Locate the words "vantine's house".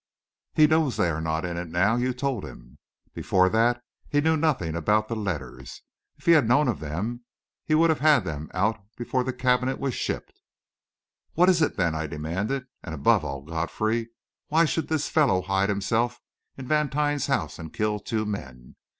16.67-17.59